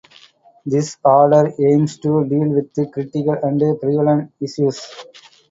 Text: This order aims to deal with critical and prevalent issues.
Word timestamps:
This 0.65 0.97
order 1.05 1.53
aims 1.59 1.99
to 1.99 2.25
deal 2.25 2.49
with 2.49 2.73
critical 2.91 3.35
and 3.43 3.79
prevalent 3.79 4.33
issues. 4.41 4.81